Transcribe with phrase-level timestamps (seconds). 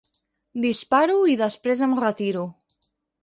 [0.63, 2.47] Disparo i després em retiro.